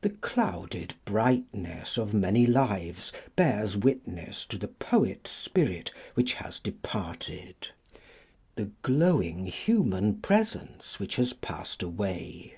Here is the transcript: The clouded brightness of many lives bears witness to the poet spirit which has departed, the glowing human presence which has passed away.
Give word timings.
The 0.00 0.08
clouded 0.24 0.94
brightness 1.04 1.98
of 1.98 2.14
many 2.14 2.46
lives 2.46 3.12
bears 3.36 3.76
witness 3.76 4.46
to 4.46 4.56
the 4.56 4.68
poet 4.68 5.26
spirit 5.28 5.92
which 6.14 6.32
has 6.32 6.58
departed, 6.58 7.68
the 8.54 8.70
glowing 8.80 9.44
human 9.44 10.22
presence 10.22 10.98
which 10.98 11.16
has 11.16 11.34
passed 11.34 11.82
away. 11.82 12.56